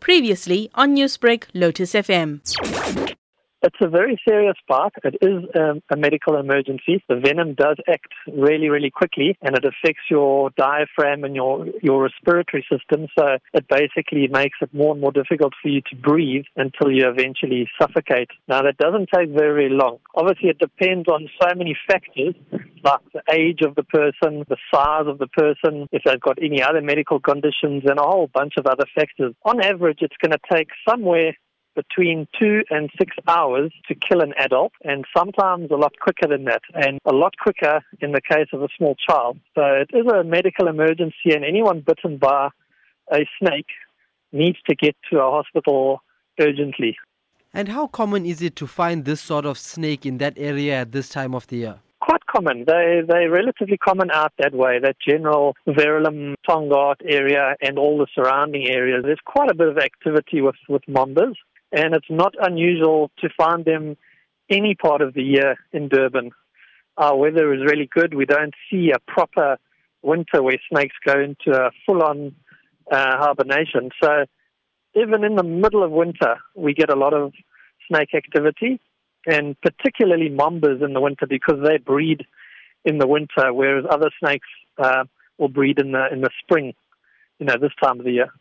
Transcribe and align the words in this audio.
Previously 0.00 0.70
on 0.74 0.94
Newsbreak, 0.96 1.44
Lotus 1.54 1.92
FM. 1.92 2.40
It's 3.62 3.76
a 3.82 3.88
very 3.88 4.18
serious 4.26 4.56
bite. 4.66 4.92
It 5.04 5.16
is 5.20 5.44
um, 5.54 5.82
a 5.90 5.96
medical 5.96 6.38
emergency. 6.38 7.04
The 7.10 7.16
venom 7.16 7.52
does 7.54 7.76
act 7.86 8.08
really, 8.26 8.70
really 8.70 8.90
quickly 8.90 9.36
and 9.42 9.54
it 9.54 9.64
affects 9.66 10.04
your 10.10 10.48
diaphragm 10.56 11.24
and 11.24 11.36
your, 11.36 11.66
your 11.82 12.04
respiratory 12.04 12.64
system. 12.72 13.06
So 13.18 13.36
it 13.52 13.66
basically 13.68 14.28
makes 14.28 14.56
it 14.62 14.72
more 14.72 14.92
and 14.92 15.00
more 15.02 15.12
difficult 15.12 15.52
for 15.60 15.68
you 15.68 15.82
to 15.90 15.96
breathe 15.96 16.46
until 16.56 16.90
you 16.90 17.06
eventually 17.06 17.68
suffocate. 17.78 18.30
Now 18.48 18.62
that 18.62 18.78
doesn't 18.78 19.10
take 19.14 19.28
very 19.28 19.68
long. 19.68 19.98
Obviously 20.14 20.48
it 20.48 20.58
depends 20.58 21.06
on 21.08 21.28
so 21.42 21.54
many 21.54 21.76
factors 21.86 22.34
like 22.84 23.00
the 23.12 23.22
age 23.32 23.60
of 23.62 23.74
the 23.74 23.82
person, 23.82 24.44
the 24.48 24.56
size 24.72 25.06
of 25.06 25.18
the 25.18 25.26
person, 25.28 25.86
if 25.92 26.02
they've 26.04 26.20
got 26.20 26.38
any 26.42 26.62
other 26.62 26.80
medical 26.80 27.20
conditions 27.20 27.82
and 27.86 27.98
a 27.98 28.02
whole 28.02 28.28
bunch 28.32 28.54
of 28.58 28.66
other 28.66 28.86
factors. 28.94 29.34
On 29.44 29.62
average 29.62 29.98
it's 30.00 30.16
going 30.22 30.32
to 30.32 30.38
take 30.52 30.68
somewhere 30.88 31.34
between 31.76 32.26
two 32.38 32.62
and 32.70 32.90
six 32.98 33.14
hours 33.28 33.72
to 33.88 33.94
kill 33.94 34.20
an 34.20 34.34
adult, 34.38 34.72
and 34.82 35.04
sometimes 35.16 35.70
a 35.70 35.76
lot 35.76 35.92
quicker 36.00 36.26
than 36.28 36.44
that, 36.44 36.62
and 36.74 36.98
a 37.04 37.12
lot 37.12 37.34
quicker 37.40 37.80
in 38.00 38.12
the 38.12 38.20
case 38.20 38.48
of 38.52 38.62
a 38.62 38.68
small 38.76 38.96
child. 38.96 39.38
So 39.54 39.62
it 39.62 39.90
is 39.94 40.06
a 40.12 40.24
medical 40.24 40.68
emergency, 40.68 41.32
and 41.32 41.44
anyone 41.44 41.80
bitten 41.80 42.18
by 42.18 42.48
a 43.12 43.20
snake 43.38 43.70
needs 44.32 44.58
to 44.68 44.74
get 44.74 44.96
to 45.10 45.20
a 45.20 45.30
hospital 45.30 46.02
urgently. 46.40 46.96
And 47.52 47.68
how 47.68 47.88
common 47.88 48.26
is 48.26 48.42
it 48.42 48.54
to 48.56 48.66
find 48.66 49.04
this 49.04 49.20
sort 49.20 49.44
of 49.44 49.58
snake 49.58 50.06
in 50.06 50.18
that 50.18 50.34
area 50.36 50.80
at 50.82 50.92
this 50.92 51.08
time 51.08 51.34
of 51.34 51.46
the 51.48 51.56
year? 51.56 51.78
Common. 52.30 52.64
They 52.66 53.00
they're 53.06 53.30
relatively 53.30 53.76
common 53.76 54.10
out 54.12 54.32
that 54.38 54.54
way. 54.54 54.78
That 54.78 54.96
general 55.04 55.56
Verulam, 55.66 56.34
Tongaat 56.48 56.96
area 57.04 57.56
and 57.60 57.78
all 57.78 57.98
the 57.98 58.06
surrounding 58.14 58.68
areas. 58.68 59.02
There's 59.04 59.18
quite 59.24 59.50
a 59.50 59.54
bit 59.54 59.68
of 59.68 59.78
activity 59.78 60.40
with 60.40 60.56
with 60.68 60.82
mambas 60.88 61.34
and 61.72 61.94
it's 61.94 62.10
not 62.10 62.34
unusual 62.40 63.10
to 63.18 63.28
find 63.36 63.64
them 63.64 63.96
any 64.48 64.74
part 64.74 65.00
of 65.00 65.14
the 65.14 65.22
year 65.22 65.56
in 65.72 65.88
Durban. 65.88 66.30
Our 66.96 67.16
weather 67.16 67.52
is 67.54 67.60
really 67.60 67.88
good. 67.92 68.14
We 68.14 68.26
don't 68.26 68.54
see 68.70 68.90
a 68.90 68.98
proper 69.10 69.58
winter 70.02 70.42
where 70.42 70.58
snakes 70.70 70.96
go 71.04 71.20
into 71.20 71.56
a 71.56 71.70
full-on 71.86 72.34
uh, 72.90 73.16
hibernation. 73.18 73.90
So 74.02 74.24
even 74.94 75.24
in 75.24 75.36
the 75.36 75.44
middle 75.44 75.84
of 75.84 75.92
winter, 75.92 76.38
we 76.54 76.74
get 76.74 76.90
a 76.90 76.96
lot 76.96 77.14
of 77.14 77.32
snake 77.88 78.14
activity, 78.14 78.80
and 79.26 79.60
particularly 79.60 80.30
mambas 80.30 80.82
in 80.84 80.92
the 80.92 81.00
winter 81.00 81.26
because 81.26 81.62
they 81.64 81.78
breed 81.78 82.26
in 82.84 82.98
the 82.98 83.06
winter, 83.06 83.52
whereas 83.52 83.84
other 83.90 84.10
snakes 84.18 84.48
uh, 84.78 85.04
will 85.38 85.48
breed 85.48 85.78
in 85.78 85.92
the 85.92 86.08
in 86.12 86.20
the 86.20 86.30
spring. 86.42 86.74
You 87.38 87.46
know, 87.46 87.56
this 87.60 87.72
time 87.82 87.98
of 87.98 88.04
the 88.04 88.12
year. 88.12 88.32